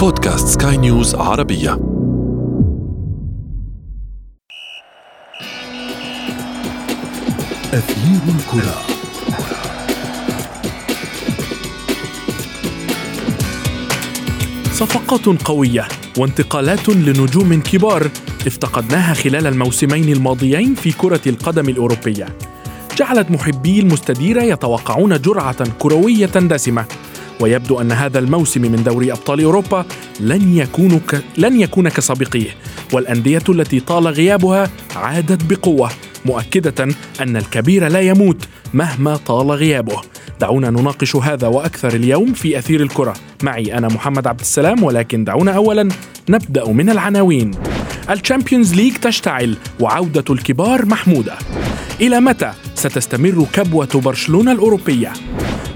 [0.00, 1.72] بودكاست سكاي نيوز عربية.
[7.72, 8.80] أثير الكرة.
[14.72, 18.10] صفقات قوية وانتقالات لنجوم كبار
[18.46, 22.26] افتقدناها خلال الموسمين الماضيين في كرة القدم الأوروبية.
[22.96, 26.84] جعلت محبي المستديرة يتوقعون جرعة كروية دسمة.
[27.40, 29.84] ويبدو أن هذا الموسم من دوري أبطال أوروبا
[30.20, 31.22] لن يكون ك...
[31.38, 32.50] لن يكون كسابقيه
[32.92, 35.90] والأندية التي طال غيابها عادت بقوة
[36.24, 36.88] مؤكدة
[37.20, 40.00] أن الكبير لا يموت مهما طال غيابه.
[40.40, 43.14] دعونا نناقش هذا وأكثر اليوم في أثير الكرة.
[43.42, 45.88] معي أنا محمد عبد السلام ولكن دعونا أولا
[46.28, 47.50] نبدأ من العناوين.
[48.10, 51.34] ال Champions League تشتعل وعودة الكبار محمودة.
[52.00, 55.12] إلى متى ستستمر كبوة برشلونة الأوروبية؟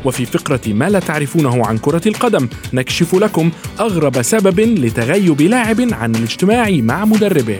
[0.04, 6.14] وفي فقرة ما لا تعرفونه عن كرة القدم نكشف لكم أغرب سبب لتغيب لاعب عن
[6.14, 7.58] الاجتماع مع مدربه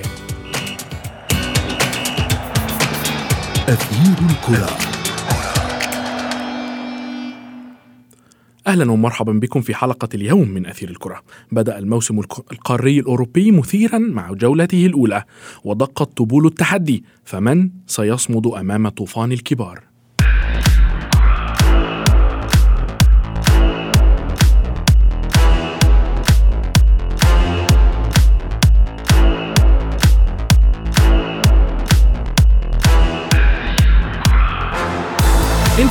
[3.68, 4.94] أثير الكرة
[8.66, 11.22] أهلا ومرحبا بكم في حلقة اليوم من أثير الكرة.
[11.52, 12.18] بدأ الموسم
[12.52, 15.24] القاري الأوروبي مثيرا مع جولته الأولى
[15.64, 19.93] ودقت طبول التحدي فمن سيصمد أمام طوفان الكبار؟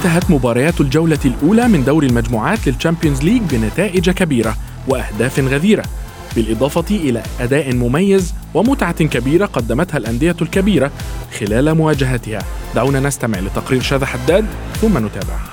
[0.06, 4.56] انتهت مباريات الجولة الأولى من دور المجموعات لل Champions League بنتائج كبيرة
[4.88, 5.84] وأهداف غزيرة
[6.36, 10.92] بالإضافة إلى أداء مميز ومتعة كبيرة قدمتها الأندية الكبيرة
[11.40, 12.40] خلال مواجهتها.
[12.76, 14.46] دعونا نستمع لتقرير شاذ حداد
[14.82, 15.53] ثم نتابع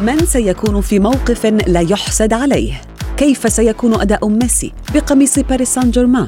[0.00, 2.80] من سيكون في موقف لا يحسد عليه؟
[3.16, 6.26] كيف سيكون أداء ميسي بقميص باريس سان جيرمان؟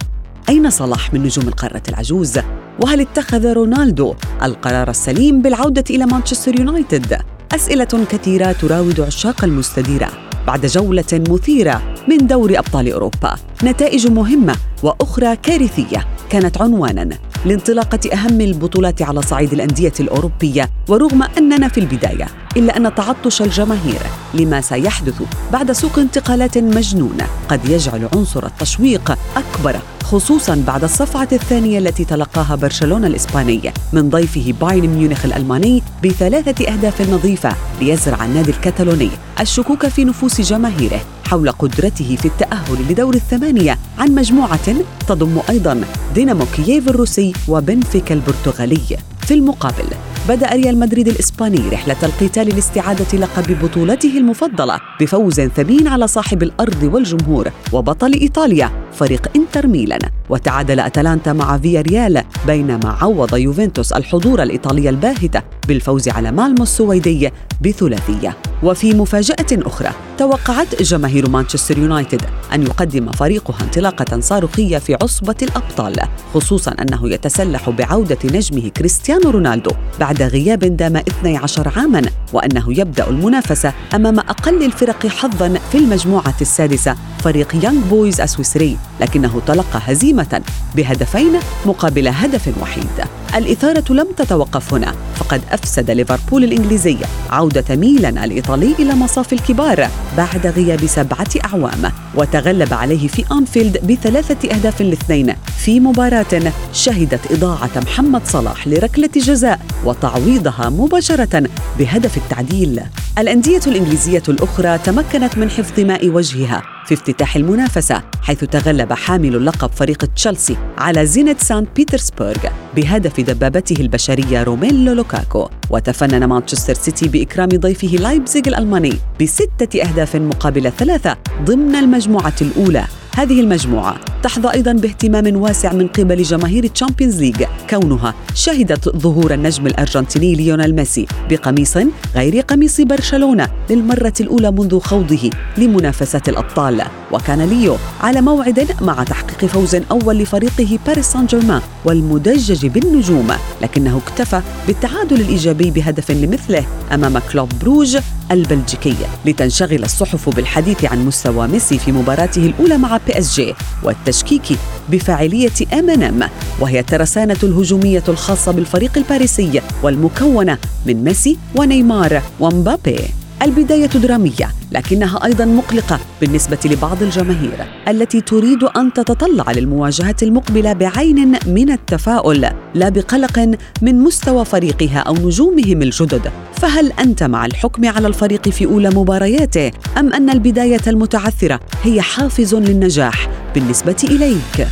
[0.48, 2.38] أين صلاح من نجوم القارة العجوز؟
[2.80, 7.18] وهل اتخذ رونالدو القرار السليم بالعودة إلى مانشستر يونايتد؟
[7.54, 10.08] أسئلة كثيرة تراود عشاق المستديرة
[10.46, 13.34] بعد جولة مثيرة من دوري أبطال أوروبا
[13.64, 21.68] نتائج مهمة وأخرى كارثية كانت عنوانا لانطلاقة أهم البطولات على صعيد الأندية الأوروبية ورغم أننا
[21.68, 22.26] في البداية
[22.56, 24.00] إلا أن تعطش الجماهير
[24.34, 31.78] لما سيحدث بعد سوق انتقالات مجنون قد يجعل عنصر التشويق أكبر خصوصا بعد الصفعة الثانية
[31.78, 39.10] التي تلقاها برشلونة الإسباني من ضيفه بايرن ميونخ الألماني بثلاثة أهداف نظيفة ليزرع النادي الكتالوني.
[39.40, 41.00] الشكوك في نفوس جماهيره
[41.32, 44.76] حول قدرته في التأهل لدور الثمانية عن مجموعة
[45.08, 45.80] تضم أيضا
[46.14, 48.98] دينامو كييف الروسي وبنفيكا البرتغالي.
[49.22, 49.84] في المقابل
[50.28, 56.82] بدأ ريال مدريد الإسباني رحلة القتال لاستعادة لقب بطولته المفضلة بفوز ثمين على صاحب الأرض
[56.82, 60.00] والجمهور وبطل إيطاليا فريق إنتر ميلان.
[60.30, 67.30] وتعادل أتلانتا مع فيا ريال بينما عوض يوفنتوس الحضور الإيطالي الباهت بالفوز على مالمو السويدي
[67.60, 68.36] بثلاثية.
[68.62, 72.22] وفي مفاجأة أخرى توقعت جماهير مانشستر يونايتد
[72.54, 75.96] أن يقدم فريقها انطلاقة صاروخية في عصبة الأبطال
[76.34, 82.02] خصوصا أنه يتسلح بعودة نجمه كريستيانو رونالدو بعد غياب دام 12 عاما
[82.32, 89.40] وأنه يبدأ المنافسة أمام أقل الفرق حظا في المجموعة السادسة فريق يونغ بويز السويسري لكنه
[89.46, 90.42] تلقى هزيمة
[90.76, 91.32] بهدفين
[91.66, 94.94] مقابل هدف وحيد الإثارة لم تتوقف هنا.
[95.14, 96.96] فقد أفسد ليفربول الإنجليزي
[97.30, 104.54] عودة ميلان الإيطالي إلى مصاف الكبار بعد غياب سبعة أعوام وتغلب عليه في أنفيلد بثلاثة
[104.54, 105.34] أهداف لاثنين.
[105.64, 111.42] في مباراة شهدت إضاعة محمد صلاح لركلة جزاء وتعويضها مباشرة
[111.78, 112.80] بهدف التعديل.
[113.18, 116.62] الأندية الإنجليزية الأخرى تمكنت من حفظ ماء وجهها.
[116.86, 122.40] في افتتاح المنافسة حيث تغلب حامل اللقب فريق تشيلسي على زينت سان بيترسبورغ
[122.76, 125.48] بهدف دبابته البشرية روميلو لوكاكو.
[125.70, 132.84] وتفنن مانشستر سيتي بإكرام ضيفه لايبزيغ الألماني بستة أهداف مقابل ثلاثة ضمن المجموعة الأولى.
[133.16, 139.66] هذه المجموعة تحظى أيضا باهتمام واسع من قبل جماهير Champions League كونها شهدت ظهور النجم
[139.66, 141.78] الأرجنتيني ليونيل ميسي بقميص
[142.14, 146.82] غير قميص برشلونة للمرة الأولى منذ خوضه لمنافسة الأبطال.
[147.12, 153.28] وكان ليو على موعد مع تحقيق فوز أول لفريقه باريس سان جيرمان والمدجج بالنجوم
[153.62, 157.98] لكنه اكتفى بالتعادل الإيجابي بهدف لمثله أمام كلوب بروج
[158.32, 164.58] البلجيكي لتنشغل الصحف بالحديث عن مستوى ميسي في مباراته الأولى مع PSG والتشكيك
[164.88, 166.28] بفاعلية MNM
[166.60, 173.21] وهي الترسانة الهجومية الخاصة بالفريق الباريسي والمكونة من ميسي ونيمار ومبابي.
[173.42, 181.38] البداية درامية لكنها أيضا مقلقة بالنسبة لبعض الجماهير التي تريد أن تتطلع للمواجهة المقبلة بعين
[181.46, 183.38] من التفاؤل لا بقلق
[183.82, 189.70] من مستوى فريقها أو نجومهم الجدد فهل أنت مع الحكم على الفريق في أولى مبارياته
[189.98, 194.68] أم أن البداية المتعثرة هي حافز للنجاح بالنسبة إليك؟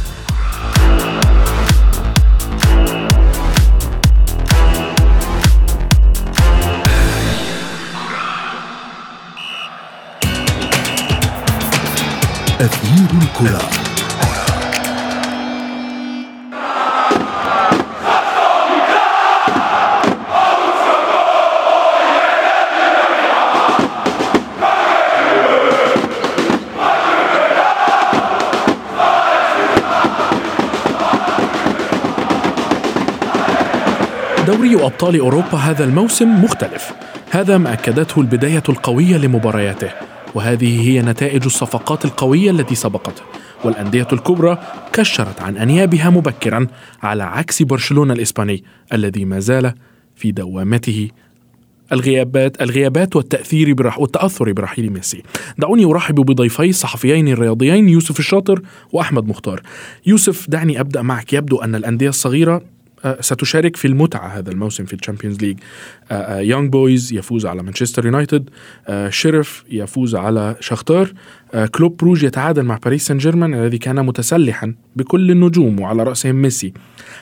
[12.61, 13.61] أثير الكرة.
[34.47, 36.93] دوري أبطال أوروبا هذا الموسم مختلف.
[37.31, 40.10] هذا ما أكدته البداية القوية لمبارياته.
[40.35, 43.23] وهذه هي نتائج الصفقات القوية التي سبقته
[43.65, 44.59] والأندية الكبرى
[44.93, 46.67] كشرت عن أنيابها مبكرا
[47.03, 49.75] على عكس برشلونة الإسباني الذي ما زال
[50.17, 51.09] في دوامته
[51.93, 55.23] الغيابات الغيابات والتأثير برح والتأثر برحيل ميسي.
[55.59, 58.63] دعوني أرحب بضيفي الصحفيين الرياضيين يوسف الشاطر
[58.93, 59.63] وأحمد مختار.
[60.07, 62.63] يوسف دعني أبدأ معك يبدو أن الأندية الصغيرة
[63.21, 65.59] ستشارك في المتعة هذا الموسم في ال Champions League.
[66.31, 68.51] يونغ بويز يفوز على مانشستر يونايتد
[69.09, 71.13] شيريف يفوز على شختار
[71.55, 76.35] آه، كلوب بروج يتعادل مع باريس سان جيرمان الذي كان متسلحا بكل النجوم وعلى رأسهم
[76.35, 76.73] ميسي.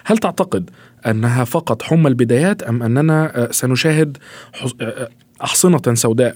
[0.05, 0.71] هل تعتقد
[1.07, 4.19] أنها فقط حمى البدايات أم أننا آه، سنشاهد
[5.45, 6.35] أحصنة سوداء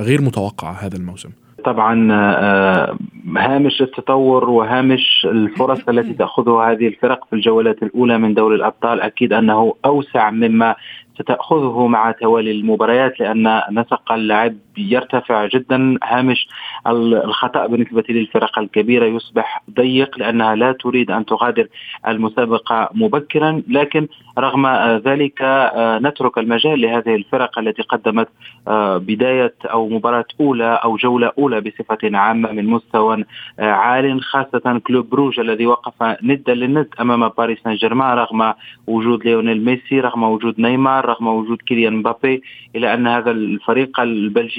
[0.00, 1.30] غير متوقعة هذا الموسم؟
[1.64, 2.96] طبعا آه،
[3.36, 9.00] هامش التطور وهامش الفرص التي تأخذها هذه الفرق في الجولات الأولى من دوري الأبطال.
[9.00, 10.74] أكيد أنه أوسع مما
[11.18, 15.98] ستأخذه مع توالي المباريات لأن نسق اللعب يرتفع جدا.
[16.04, 16.48] هامش
[16.86, 21.66] الخطأ بالنسبة للفرق الكبيرة يصبح ضيق لأنها لا تريد أن تغادر
[22.08, 23.62] المسابقة مبكرا.
[23.68, 24.66] لكن رغم
[25.06, 28.28] ذلك آه، نترك المجال لهذه الفرق التي قدمت
[28.68, 33.24] آه، بداية أو مباراة أولى أو جولة أولى بصفة عامة من مستوى
[33.58, 38.54] آه، عال خاصة كلوب بروج الذي وقف ندا للند أمام باريس سان جيرمان رغم
[38.86, 42.42] وجود ليونيل ميسي رغم وجود نيمار رغم وجود كيليان مبابي
[42.76, 44.00] إلا أن هذا الفريق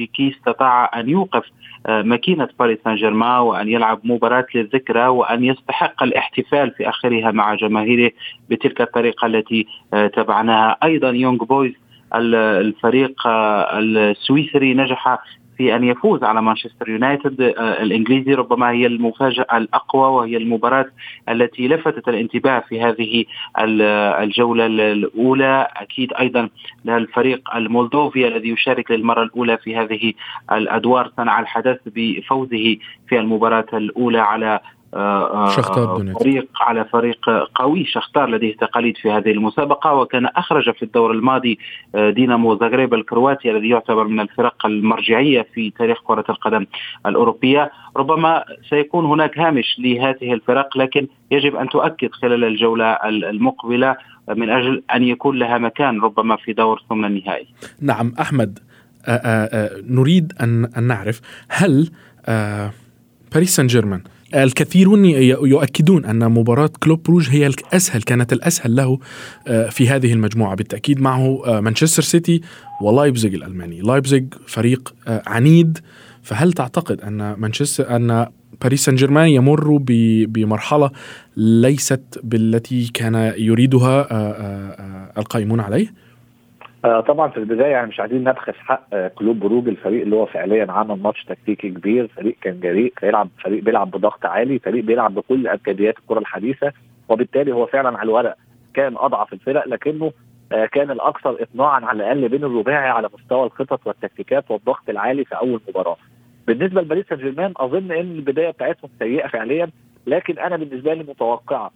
[0.05, 1.43] البلجيكي استطاع أن يوقف
[1.87, 7.55] آه، ماكينة باريس سان جيرمان وأن يلعب مباراة للذكرى وأن يستحق الاحتفال في آخرها مع
[7.55, 8.11] جماهيره
[8.49, 10.77] بتلك الطريقة التي آه، تابعناها.
[10.83, 11.73] أيضا يونغ بويز
[12.13, 15.17] الفريق آه، السويسري نجح
[15.57, 17.41] في أن يفوز على مانشستر يونايتد.
[17.41, 20.85] آه، الإنجليزي ربما هي المفاجأة الأقوى وهي المباراة
[21.29, 23.25] التي لفتت الانتباه في هذه
[23.59, 25.67] الجولة الأولى.
[25.75, 26.49] أكيد أيضا
[26.87, 30.13] الفريق المولدوفي الذي يشارك للمرة الأولى في هذه
[30.51, 34.59] الأدوار صنع الحدث بفوزه في المباراة الأولى على
[34.95, 37.85] آه، آه، شختار فريق على فريق قوي.
[37.85, 41.59] شختار لديه تقاليد في هذه المسابقة وكان أخرج في الدور الماضي
[41.95, 46.65] آه، دينامو زغريب الكرواتي الذي يعتبر من الفرق المرجعية في تاريخ كرة القدم
[47.05, 47.71] الأوروبية.
[47.97, 53.95] ربما سيكون هناك هامش لهذه الفرق لكن يجب أن تؤكد خلال الجولة المقبلة
[54.29, 57.47] من أجل أن يكون لها مكان ربما في دور ثمن النهائي.
[57.81, 58.59] نعم أحمد
[59.05, 61.89] آآ آآ نريد أن, أن نعرف هل
[63.33, 64.01] باريس سان جيرمان
[64.43, 68.99] الكثيرون يؤكدون أن مباراة كلوب بروج هي الأسهل كانت الأسهل له
[69.47, 70.55] آه، في هذه المجموعة.
[70.55, 72.41] بالتأكيد معه آه، مانشستر سيتي
[72.81, 73.81] ولايبزيج الألماني.
[73.81, 75.79] لايبزيج فريق آه، عنيد.
[76.21, 78.25] فهل تعتقد أن مانشستر أن
[78.61, 79.77] باريس سان جيرمان يمر
[80.27, 80.91] بمرحلة
[81.37, 84.07] ليست بالتي كان يريدها
[85.17, 86.04] القائمون عليه؟
[86.85, 90.25] آه طبعا في البداية يعني مش عايزين نبخس حق آه كلوب بروج الفريق اللي هو
[90.25, 95.13] فعليا عمل ماتش تكتيكي كبير فريق كان جريء بيلعب فريق بيلعب بضغط عالي فريق بيلعب
[95.13, 96.71] بكل امكانيات الكرة الحديثة
[97.09, 98.35] وبالتالي هو فعلا على الورق
[98.73, 100.11] كان أضعف الفرق لكنه
[100.51, 105.35] آه كان الأكثر اقناعا على الأقل بين الرباعي على مستوى الخطط والتكتيكات والضغط العالي في
[105.35, 105.97] أول مباراة.
[106.47, 109.69] بالنسبة لباريس سان جيرمان أظن إن البداية بتاعتهم سيئة فعليا
[110.07, 111.71] لكن أنا بالنسبة لي متوقعة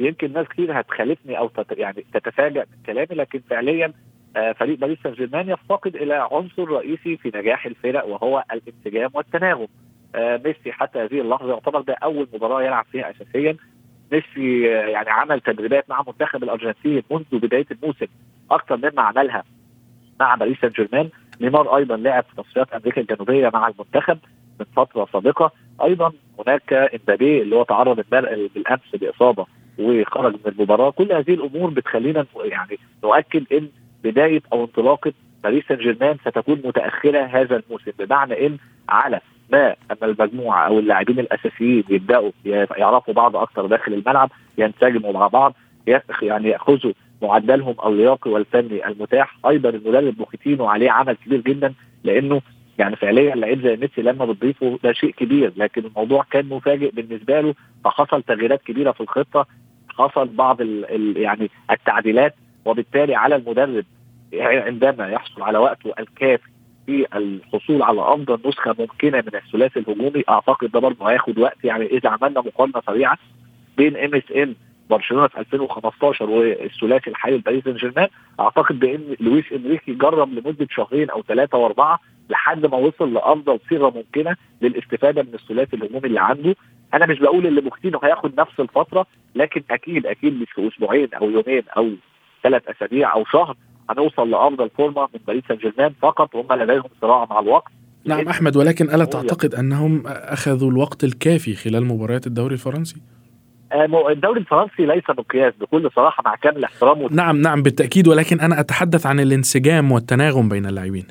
[0.00, 3.92] يمكن ناس كتير هتخالفني أو تت يعني تتفاجئ من كلامي لكن فعليا
[4.36, 9.66] فريق باريس سان جيرمان يفتقد إلى عنصر رئيسي في نجاح الفرق وهو الانسجام والتناغم.
[10.14, 13.56] آه، ميسي حتى هذه اللحظة يعتبر ده أول مباراة يلعب فيها اساسيا.
[14.12, 18.06] ميسي آه، يعني عمل تدريبات مع منتخب الأرجنتين منذ بداية الموسم.
[18.50, 19.44] أكثر مما عملها
[20.20, 21.08] مع باريس سان جيرمان
[21.40, 24.18] نيمار أيضا لعب في تصفيات أمريكا الجنوبية مع المنتخب
[24.60, 25.50] من فترة سابقة.
[25.84, 29.46] أيضا هناك إمبابي اللي هو تعرض بالأمس بإصابة
[29.78, 30.90] وخرج من المباراة.
[30.90, 33.68] كل هذه الأمور بتخلينا يعني نؤكد إن
[34.04, 35.12] بداية أو انطلاقة
[35.44, 39.20] باريس سان جيرمان ستكون متأخرة هذا الموسم بمعنى إن على
[39.52, 42.30] ما أن المجموعة أو اللاعبين الأساسيين يبدأوا
[42.76, 45.54] يعرفوا بعض أكثر داخل الملعب ينسجموا مع بعض
[46.22, 49.38] يعني يأخذوا معدلهم اللياقي والفني المتاح.
[49.48, 51.74] أيضا المدرب بوكيتينو عليه عمل كبير جدا
[52.04, 52.40] لأنه
[52.78, 57.40] يعني فعليا لعيب زي ميسي لما بتضيفه ده شيء كبير لكن الموضوع كان مفاجئ بالنسبة
[57.40, 59.46] له فحصل تغييرات كبيرة في الخطة
[59.88, 62.34] حصل بعض ال ال يعني التعديلات
[62.66, 63.84] وبالتالي على المدرب
[64.34, 66.48] عندما يحصل على وقته الكافي
[66.86, 71.86] في الحصول على أفضل نسخة ممكنة من الثلاثي الهجومي أعتقد ده برضه هياخد وقت يعني
[71.86, 73.18] إذا عملنا مقارنة سريعة
[73.76, 74.54] بين MSN
[74.90, 78.08] برشلونة في 2015 والثلاثي الحالي لباريس سان جيرمان
[78.40, 81.98] أعتقد بإن لويس إنريكي جرب لمدة شهرين أو ثلاثة وأربعة
[82.30, 86.56] لحد ما وصل لأفضل صيغة ممكنة للاستفادة من الثلاثي الهجومي اللي عنده.
[86.94, 91.30] أنا مش بقول إن بوتشيتينو هياخد نفس الفترة لكن أكيد أكيد مش في أسبوعين أو
[91.30, 91.90] يومين أو
[92.42, 93.56] ثلاث أسابيع أو شهر
[93.90, 97.72] هنوصل لافضل فورمه من باريس سان جيرمان فقط هم لديهم صراع مع الوقت.
[98.04, 102.96] نعم أحمد ولكن ألا تعتقد أنهم أخذوا الوقت الكافي خلال مباريات الدوري الفرنسي؟
[103.72, 107.08] آه، الدوري الفرنسي ليس مقياس بكل صراحة مع كامل احترامه.
[107.10, 111.06] نعم نعم بالتأكيد ولكن أنا أتحدث عن الانسجام والتناغم بين اللاعبين.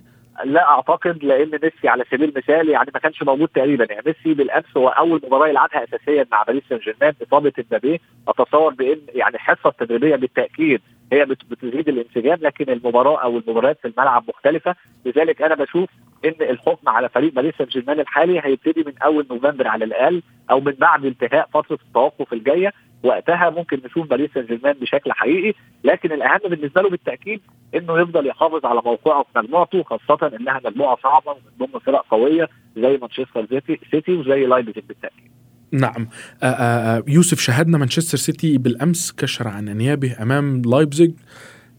[0.45, 3.85] لا أعتقد لأن ميسي على سبيل المثال يعني ما كانش موجود تقريبا.
[3.89, 8.73] يعني ميسي بالأمس هو أول مباراة يلعبها اساسيا مع باريس سان جيرمان اصابه امبابي أتصور
[8.73, 10.81] بأن يعني الحصة التدريبية بالتأكيد
[11.13, 14.75] هي بتزيد الانسجام لكن المباراة أو المباريات في الملعب مختلفة.
[15.05, 15.89] لذلك أنا بشوف
[16.25, 20.21] إن الحكم على فريق باريس سان جيرمان الحالي هيبتدي من أول نوفمبر على الأقل
[20.51, 22.73] أو من بعد انتهاء فترة التوقف الجاية.
[23.03, 25.53] وقتها ممكن نشوف باريس سان جيرمان بشكل حقيقي.
[25.83, 27.41] لكن الأهم بالنسبة له بالتأكيد
[27.75, 32.49] إنه يفضل يحافظ على موقعه في مجموعته خاصة إنها مجموعة صعبة ومن ضمن فرق قوية
[32.77, 35.31] زي مانشستر سيتي وزي لايبزيج بالتأكيد.
[35.71, 36.07] نعم
[36.43, 41.11] آآ آآ يوسف شاهدنا مانشستر سيتي بالأمس كشر عن انيابه أمام لايبزيج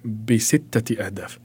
[0.05, 1.39] بستة أهداف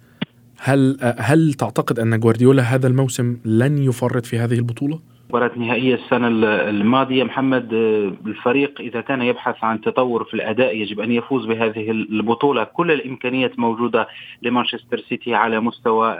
[0.58, 5.00] هل هل تعتقد أن جوارديولا هذا الموسم لن يفرط في هذه البطولة؟
[5.32, 6.28] مباراة نهائية السنة
[6.70, 7.24] الماضية.
[7.24, 12.64] محمد آه، الفريق إذا كان يبحث عن تطور في الأداء يجب أن يفوز بهذه البطولة.
[12.64, 14.08] كل الإمكانيات موجودة
[14.42, 16.18] لمانشستر سيتي على مستوى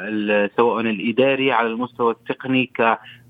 [0.58, 2.72] سواء الإداري على المستوى التقني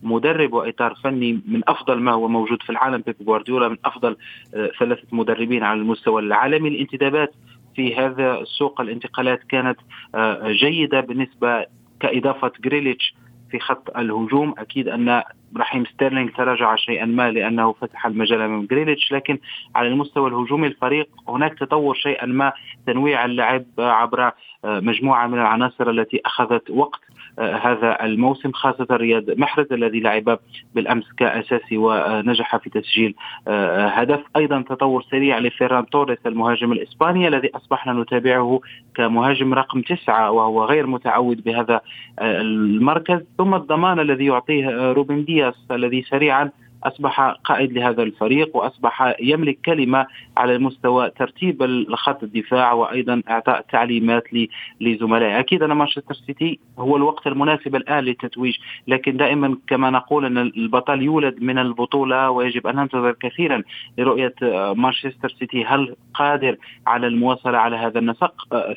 [0.04, 3.04] كمدرب وإطار فني من أفضل ما هو موجود في العالم.
[3.06, 4.18] بيب جوارديولا من أفضل
[4.56, 6.70] آه، ثلاثة مدربين على المستوى العالمي.
[6.70, 7.34] الانتدابات
[7.76, 9.78] في هذا السوق الانتقالات كانت
[10.16, 11.66] آه، جيدة بالنسبة
[12.00, 13.14] كإضافة جريليتش
[13.52, 14.54] في خط الهجوم.
[14.58, 15.24] أكيد أن
[15.58, 19.38] رحيم ستيرلينج تراجع شيئا ما لأنه فتح المجال امام جريليتش لكن
[19.76, 22.54] على المستوى الهجومي الفريق هناك تطور شيئا ما
[22.88, 24.32] تنويع اللعب عبر
[24.66, 27.02] آه، مجموعة من العناصر التي أخذت وقت
[27.40, 30.40] هذا الموسم خاصة رياض محرز الذي لعب
[30.76, 33.16] بالأمس كأساسي ونجح في تسجيل
[33.48, 34.20] آه، هدف.
[34.36, 38.60] أيضا تطور سريع لفيران توريس المهاجم الإسباني الذي أصبحنا نتابعه
[38.96, 41.82] كمهاجم رقم تسعة وهو غير متعود بهذا
[42.22, 43.20] المركز.
[43.38, 46.52] ثم الضمان الذي يعطيه روبن دياس الذي سريعا
[46.84, 50.08] أصبح قائد لهذا الفريق وأصبح يملك كلمة
[50.38, 54.24] على مستوى ترتيب الخط الدفاع وأيضا إعطاء تعليمات
[54.82, 58.58] لزملائه، أكيد أن مانشستر سيتي هو الوقت المناسب الآن للتتويج،
[58.88, 63.64] لكن دائما كما نقول أن البطل يولد من البطولة ويجب أن ننتظر كثيرا
[63.98, 64.36] لرؤية
[64.74, 65.66] مانشستر سيتي.
[65.66, 66.58] هل قادر
[66.88, 68.34] على المواصلة على هذا النسق؟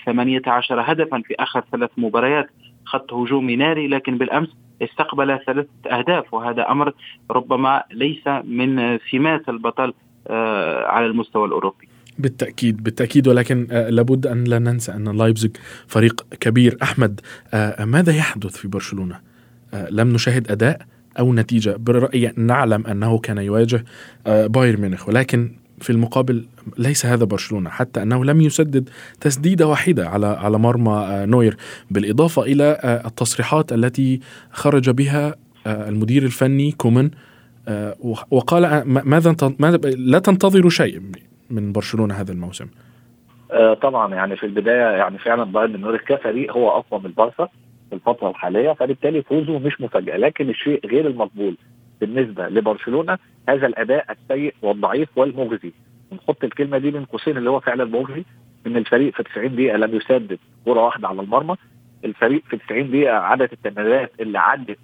[0.06, 2.50] 18 هدفا في آخر ثلاث مباريات.
[2.84, 4.48] خط هجومي ناري لكن بالأمس
[4.82, 6.92] استقبل ثلاثة أهداف وهذا أمر
[7.30, 9.92] ربما ليس من سمات البطل
[10.28, 11.88] آه، على المستوى الأوروبي.
[12.18, 16.78] بالتأكيد بالتأكيد ولكن آه، لابد أن لا ننسى أن لايبزيج فريق كبير.
[16.82, 17.20] أحمد
[17.54, 19.20] آه، ماذا يحدث في برشلونة؟
[19.90, 20.86] لم نشاهد أداء
[21.18, 23.84] أو نتيجة؟ برأيي نعلم أنه كان يواجه
[24.26, 26.44] بايرن ميونخ ولكن في المقابل
[26.78, 28.90] ليس هذا برشلونة حتى أنه لم يسدد
[29.20, 31.56] تسديدة واحدة على على مرمى آه، نوير.
[31.90, 35.34] بالإضافة إلى آه، التصريحات التي خرج بها
[35.66, 37.10] آه، المدير الفني كومن
[38.30, 39.34] وقال ماذا
[39.84, 41.00] لا تنتظروا شيء
[41.50, 42.66] من برشلونة هذا الموسم.
[43.82, 47.48] طبعا يعني في البداية يعني فعلا بايرن ميونخ كفريق هو أقوى من البارسا
[47.90, 51.56] في الفترة الحالية فبالتالي فوزه مش مفاجأة لكن الشيء غير المقبول
[52.06, 53.18] بالنسبة لبرشلونة
[53.48, 55.72] هذا الأداء السيء والضعيف والمخزي.
[56.12, 58.24] نحط الكلمة دي بين قوسين اللي هو فعلا مخزي
[58.66, 61.56] إن الفريق في 90 دقيقة لم يسدد كرة واحدة على المرمى.
[62.04, 64.78] الفريق في 90 دقيقة عدد التمريرات اللي عدت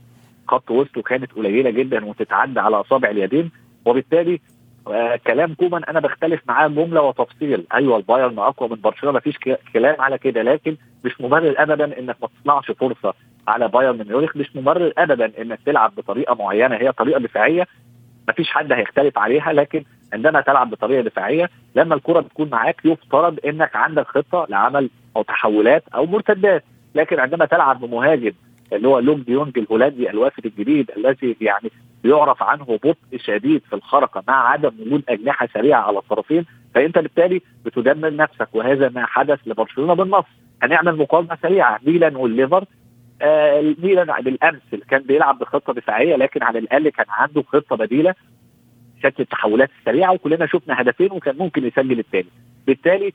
[0.49, 3.51] خط وسطه كانت قليلة جدا وتتعد على أصابع اليدين.
[3.85, 4.41] وبالتالي
[4.89, 7.67] آه كلام كومان أنا بختلف معاه جملة وتفصيل.
[7.75, 9.39] أيوه البايرن أقوى من برشلونة مفيش
[9.73, 10.43] كلام على كده.
[10.43, 13.15] لكن مش مبرر ابدا إنك ما تصنعش فرصة
[13.51, 17.67] على بايرن ميونخ مش مبرر ابدا إنك تلعب بطريقة معينة هي طريقة دفاعية
[18.29, 23.77] مفيش حد هيختلف عليها لكن عندما تلعب بطريقة دفاعية لما الكرة بتكون معاك يفترض إنك
[23.77, 26.65] عندك خطة لعمل أو تحولات أو مرتدات.
[26.95, 28.33] لكن عندما تلعب بمهاجم
[28.73, 31.71] اللي هو لوك ديونج الهولندي الوافد الجديد الذي يعني
[32.03, 37.43] بيعرف عنه بطء شديد في الخرقة مع عدم وجود أجنحة سريعة على الطرفين فأنت بالتالي
[37.65, 40.25] بتدمر نفسك وهذا ما حدث لبرشلونة بالنص.
[40.63, 42.65] هنعمل مقارنة سريعة ميلان والليفر
[43.83, 48.15] ميلان بالامس كان بيلعب بخطة دفاعية لكن على الأقل كان عنده خطة بديلة
[49.03, 52.29] شكل التحولات السريعه وكلنا شفنا هدفين وكان ممكن يسجل الثاني
[52.67, 53.13] بالتالي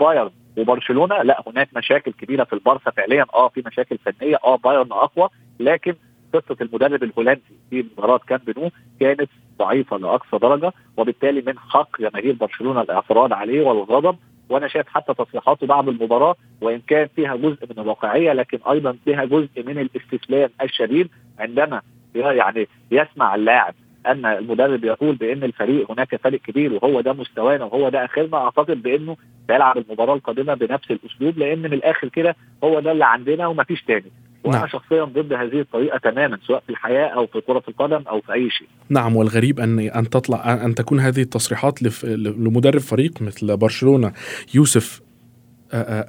[0.00, 4.92] بايرن وبرشلونة لا هناك مشاكل كبيرة في البارسا فعليا آه في مشاكل فنية آه بايرن
[4.92, 5.28] أقوى
[5.60, 5.94] لكن
[6.34, 8.70] قصه المدرب الهولندي في مباراة كان بنو
[9.00, 14.16] كانت ضعيفة لأقصى درجة وبالتالي من حق جماهير برشلونة الإعتراض عليه والغضب
[14.48, 19.24] وأنا شايف حتى تصريحاته بعد المباراة وإن كان فيها جزء من الواقعية لكن أيضا فيها
[19.24, 21.82] جزء من الاستسلام الشديد عندما
[22.14, 23.74] يعني يسمع اللاعب
[24.06, 28.82] أن المدرب يقول بإن الفريق هناك فريق كبير وهو ده مستوانا وهو ده آخرنا أعتقد
[28.82, 33.82] بإنه سيلعب المباراة القادمة بنفس الأسلوب لأن من الآخر كده هو ده اللي عندنا ومفيش
[33.82, 34.12] تاني.
[34.44, 34.68] وأنا نعم.
[34.68, 38.50] شخصيا ضد هذه الطريقة تماما سواء في الحياة أو في كرة القدم أو في أي
[38.50, 38.68] شيء.
[38.88, 44.12] نعم والغريب ان أن تطلع أن تكون هذه التصريحات لمدرب فريق مثل برشلونة
[44.54, 45.06] يوسف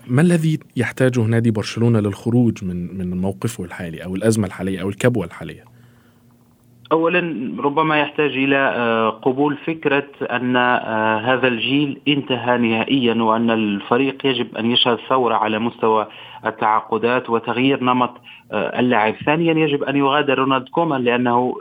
[0.08, 5.26] ما الذي يحتاجه نادي برشلونة للخروج من من موقفه الحالي أو الأزمة الحالية أو الكبوة
[5.26, 5.77] الحالية؟
[6.91, 10.58] اولا ربما يحتاج إلى قبول فكرة أن
[11.25, 16.08] هذا الجيل انتهى نهائيا وأن الفريق يجب أن يشهد ثورة على مستوى
[16.46, 18.13] التعاقدات وتغيير نمط
[18.53, 21.56] اللعب ثانيا يجب أن يغادر رونالد كومان لأنه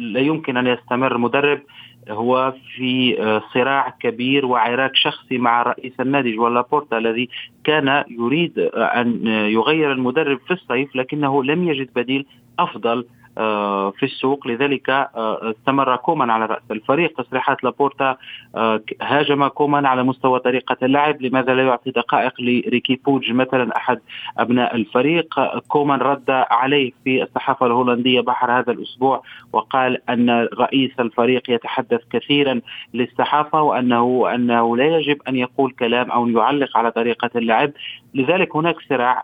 [0.00, 1.60] لا يمكن أن يستمر مدرب.
[2.08, 3.16] هو في
[3.54, 7.28] صراع كبير وعراك شخصي مع رئيس النادي جوان لابورتا الذي
[7.64, 12.26] كان يريد أن يغير المدرب في الصيف لكنه لم يجد بديل
[12.58, 14.46] أفضل آه، في السوق.
[14.46, 17.22] لذلك آه، استمر كومان على رأس الفريق.
[17.22, 18.16] تصريحات لابورتا
[18.56, 21.22] آه، هاجم كومان على مستوى طريقة اللعب.
[21.22, 24.00] لماذا لا يعطي دقائق لريكي بوج مثلا أحد
[24.38, 25.34] أبناء الفريق؟
[25.68, 32.60] كومان رد عليه في الصحافة الهولندية بحر هذا الأسبوع وقال أن رئيس الفريق يتحدث كثيرا
[32.94, 37.70] للصحافة وأنه أنه لا يجب أن يقول كلام أو يعلق على طريقة اللعب.
[38.14, 39.22] لذلك هناك صراع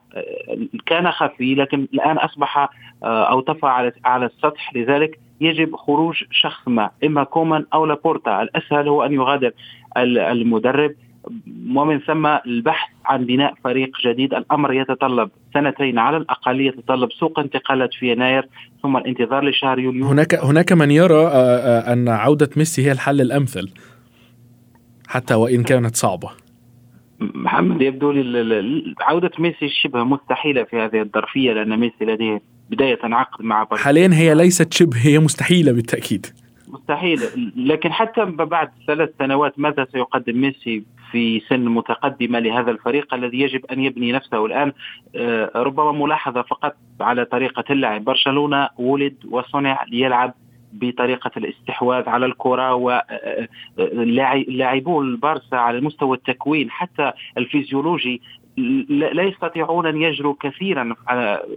[0.86, 2.68] كان خفي لكن الآن أصبح
[3.04, 4.76] أو طفى على على السطح.
[4.76, 8.42] لذلك يجب خروج شخص ما إما كومان أو لابورتا.
[8.42, 9.50] الأسهل هو أن يغادر
[9.96, 10.94] المدرب.
[11.74, 14.34] ومن ثم البحث عن بناء فريق جديد.
[14.34, 18.48] الأمر يتطلب سنتين على الأقل يتطلب سوق انتقالات في يناير
[18.82, 20.06] ثم الانتظار لشهر يوليو.
[20.06, 23.70] هناك هناك من يرى آه، آه، أن عودة ميسي هي الحل الأمثل
[25.08, 26.30] حتى وإن كانت صعبة.
[27.20, 33.44] محمد يبدو لي عودة ميسي شبه مستحيلة في هذه الظرفية لأن ميسي لديه بداية عقد
[33.44, 33.84] مع برشلونة.
[33.84, 36.26] حاليا هي ليست شبه هي مستحيلة بالتأكيد.
[36.68, 37.20] مستحيل
[37.56, 43.66] لكن حتى بعد ثلاث سنوات ماذا سيقدم ميسي في سن متقدمة لهذا الفريق الذي يجب
[43.66, 44.72] أن يبني نفسه الآن؟
[45.16, 48.04] آه، ربما ملاحظة فقط على طريقة اللعب.
[48.04, 50.34] برشلونة ولد وصنع ليلعب
[50.72, 52.74] بطريقة الاستحواذ على الكرة
[53.78, 56.70] ولاعبو البارسا على مستوى التكوين.
[56.70, 58.22] حتى الفيزيولوجي
[58.88, 60.94] لا يستطيعون أن يجروا كثيرا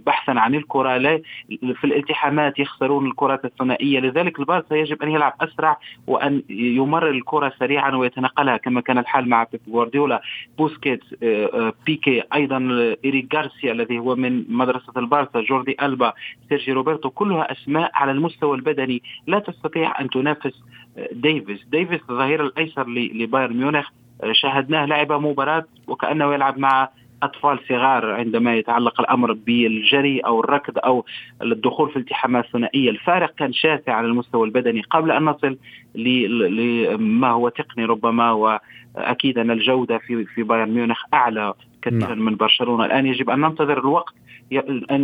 [0.06, 4.00] بحثا عن الكرة لا في الالتحامات يخسرون الكرات الثنائية.
[4.00, 9.44] لذلك البارسا يجب أن يلعب أسرع وأن يمرر الكرة سريعا ويتناقلها كما كان الحال مع
[9.44, 10.22] بيب جوارديولا.
[10.58, 12.58] بوسكيتس آه، آه، بيكي أيضا
[13.06, 16.14] إيريك غارسيا الذي هو من مدرسة البارسا جوردي ألبا
[16.50, 20.64] سيرجي روبرتو كلها أسماء على المستوى البدني لا تستطيع أن تنافس
[20.98, 23.90] آه، ديفيس ديفيس الظهير الأيسر لبايرن ميونخ.
[24.32, 26.90] شاهدناه لعب مباراة وكأنه يلعب مع
[27.24, 31.06] أطفال صغار عندما يتعلق الأمر بالجري أو الركض أو
[31.42, 35.58] الدخول في التحامات ثنائيه، الفارق كان شاسع على المستوى البدني قبل أن نصل
[35.96, 42.26] لما هو تقني ربما وأكيد أن الجودة في في بايرن ميونخ أعلى كثيرا نعم.
[42.26, 44.14] من برشلونة، الآن يجب أن ننتظر الوقت.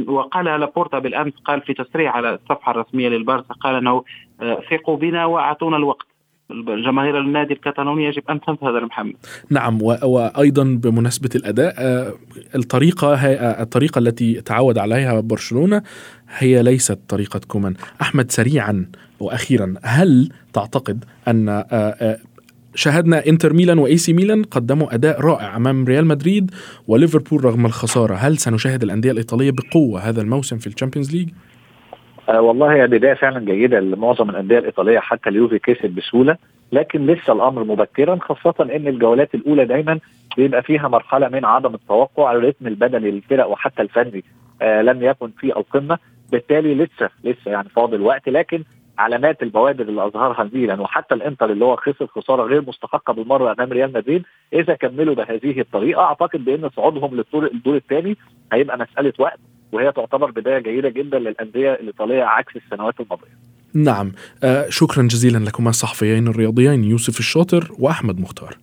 [0.08, 4.04] وقال لابورتا بالأمس قال في تصريح على الصفحة الرسمية للبارسا قال أنه
[4.42, 6.15] آه، ثقوا بنا وأعطونا الوقت.
[6.52, 9.16] جماهير النادي الكتالوني يجب أن تنتظر محمد
[9.50, 12.14] نعم وأيضا بمناسبة الأداء آه،
[12.56, 15.82] الطريقة آه، الطريقة التي تعود عليها برشلونة
[16.38, 18.86] هي ليست طريقة كومان أحمد سريعا
[19.20, 22.18] وأخيرا هل تعتقد أن آه،
[22.76, 26.52] شاهدنا إنتر ميلان وإي سي ميلان قدموا أداء رائع أمام ريال مدريد
[26.88, 31.30] وليفربول رغم الخسارة، هل سنشاهد الأندية الإيطالية بقوة هذا الموسم في ال Champions League؟
[32.30, 36.38] آه والله هي بدايه فعلا جيدة لمعظم الأندية الإيطالية حتى اليوفي كسب بسهولة
[36.72, 40.00] لكن لسه الأمر مبكرا خاصة إن الجولات الأولى دايما
[40.38, 44.24] بيبقى فيها مرحلة من عدم التوقع الريتم البدني للفرق وحتى الفني
[44.62, 45.98] آه لم يكن في القمة.
[46.32, 48.64] بالتالي لسه لسه يعني فاضل وقت لكن
[48.98, 53.72] علامات البوادر اللي أظهرها الميلان وحتى الإنتر اللي هو خسر خسارة غير مستحقة بالمرة أمام
[53.74, 58.18] ريال مدريد إذا كملوا بهذه الطريقة أعتقد بأن صعودهم للدور الدور الثاني
[58.54, 59.40] هيبقى مسألة وقت
[59.72, 63.32] وهي تعتبر بداية جيدة جدا للأندية الإيطالية عكس السنوات الماضية.
[63.74, 64.12] نعم
[64.44, 68.58] آه شكرا جزيلا لكما الصحفيين الرياضيين يوسف الشاطر وأحمد مختار.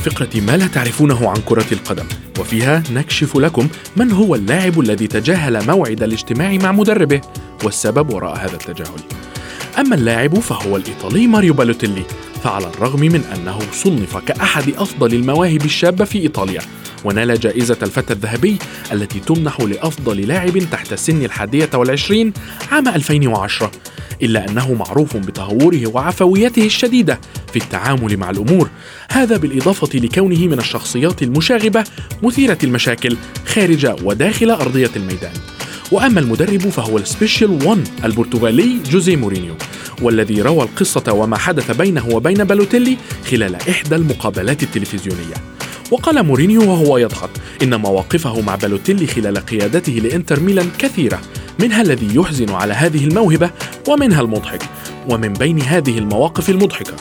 [0.00, 2.06] فقرة ما لا تعرفونه عن كرة القدم.
[2.40, 7.20] وفيها نكشف لكم من هو اللاعب الذي تجاهل موعد الاجتماع مع مدربه.
[7.64, 9.00] والسبب وراء هذا التجاهل.
[9.78, 12.02] أما اللاعب فهو الإيطالي ماريو بالوتيلي.
[12.44, 16.60] فعلى الرغم من أنه صنف كأحد أفضل المواهب الشابة في إيطاليا
[17.04, 18.58] ونال جائزة الفتى الذهبي
[18.92, 22.32] التي تمنح لأفضل لاعب تحت سن الحادية والعشرين
[22.72, 23.70] عام 2010
[24.22, 27.20] إلا أنه معروف بتهوره وعفويته الشديدة
[27.52, 28.68] في التعامل مع الأمور.
[29.10, 31.84] هذا بالإضافة لكونه من الشخصيات المشاغبة
[32.22, 35.32] مثيرة المشاكل خارج وداخل أرضية الميدان.
[35.92, 39.54] وأما المدرب فهو ال Special 1 البرتغالي جوزي مورينيو
[40.02, 42.96] والذي روى القصة وما حدث بينه وبين بالوتيلي
[43.30, 45.34] خلال إحدى المقابلات التلفزيونية.
[45.90, 47.30] وقال مورينيو وهو يضحك
[47.62, 51.20] إن مواقفه مع بالوتيلي خلال قيادته لإنتر ميلان كثيرة
[51.58, 53.50] منها الذي يحزن على هذه الموهبة
[53.88, 54.62] ومنها المضحك
[55.08, 56.94] ومن بين هذه المواقف المضحكة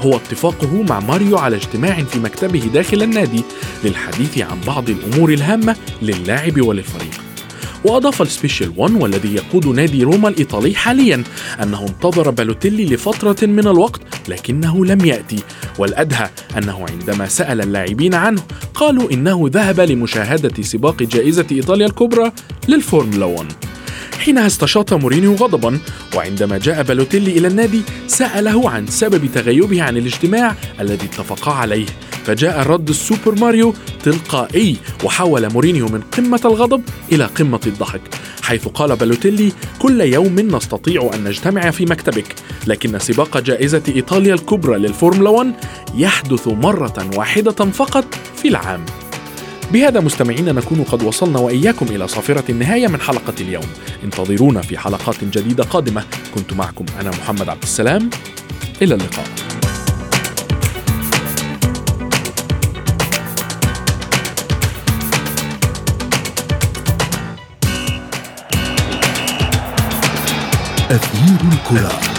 [0.00, 3.42] هو اتفاقه مع ماريو على اجتماع في مكتبه داخل النادي
[3.84, 7.20] للحديث عن بعض الأمور الهامة للاعب وللفريق.
[7.84, 11.24] وأضاف السبيشال 1 والذي يقود نادي روما الإيطالي حاليا
[11.62, 15.42] أنه انتظر بالوتيلي لفترة من الوقت لكنه لم يأتي
[15.78, 18.42] والأدهى أنه عندما سأل اللاعبين عنه
[18.74, 22.32] قالوا إنه ذهب لمشاهدة سباق جائزة إيطاليا الكبرى
[22.68, 23.46] للفورمولا 1
[24.20, 25.78] حينها استشاط مورينيو غضبا
[26.16, 31.86] وعندما جاء بالوتيلي إلى النادي سأله عن سبب تغيبه عن الاجتماع الذي اتفقا عليه.
[32.24, 38.00] فجاء رد السوبر ماريو تلقائي وحول مورينيو من قمة الغضب إلى قمة الضحك
[38.42, 42.34] حيث قال بالوتيلي كل يوم نستطيع أن نجتمع في مكتبك
[42.66, 45.54] لكن سباق جائزة إيطاليا الكبرى للفورمولا 1
[45.94, 48.04] يحدث مرة واحدة فقط
[48.36, 48.84] في العام.
[49.72, 53.66] بهذا مستمعينا نكون قد وصلنا وإياكم إلى صافرة النهاية من حلقة اليوم.
[54.04, 56.04] انتظرونا في حلقات جديدة قادمة.
[56.34, 58.10] كنت معكم أنا محمد عبد السلام.
[58.82, 59.26] إلى اللقاء.
[70.90, 72.09] أثير الكرة.